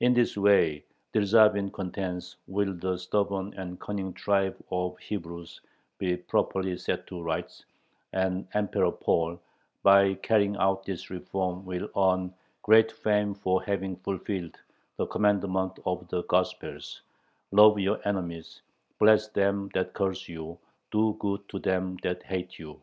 [0.00, 0.84] In this way,
[1.14, 5.62] Dyerzhavin contends, will "the stubborn and cunning tribe of Hebrews
[5.96, 7.64] be properly set to rights,"
[8.12, 9.40] and Emperor Paul,
[9.82, 14.58] by carrying out this reform, will earn great fame for having fulfilled
[14.98, 17.00] the commandment of the Gospels,
[17.50, 18.60] "Love your enemies,
[18.98, 20.58] bless them that curse you,
[20.90, 22.78] do good to them that hate you."